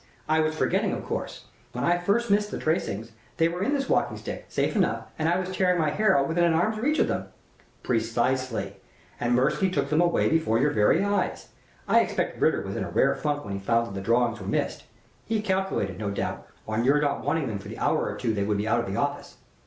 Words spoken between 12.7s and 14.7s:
in a rare funk when he found that the drawings were